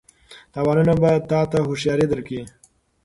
[0.53, 2.41] تاوانونه به تا ته هوښیاري درکړي.